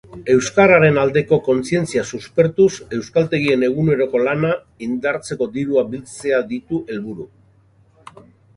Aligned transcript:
Euskararen 0.33 0.95
aldeko 1.01 1.37
kontzientzia 1.47 2.05
suspertuz 2.17 2.71
euskaltegien 2.99 3.67
eguneroko 3.69 4.23
lana 4.29 4.53
indartzeko 4.89 5.51
dirua 5.61 5.87
biltzea 5.95 6.43
ditu 6.55 6.83
helburu. 6.93 7.31